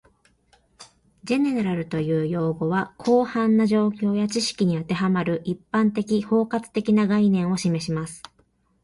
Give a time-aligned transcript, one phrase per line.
[1.23, 8.23] "General" という用語は、広範な状況や知識に当てはまる、一般的・包括的な概念を示します